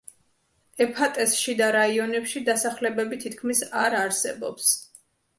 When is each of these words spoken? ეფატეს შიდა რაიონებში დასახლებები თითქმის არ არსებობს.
ეფატეს 0.83 1.33
შიდა 1.41 1.67
რაიონებში 1.75 2.41
დასახლებები 2.47 3.19
თითქმის 3.25 3.61
არ 3.83 3.97
არსებობს. 3.99 4.71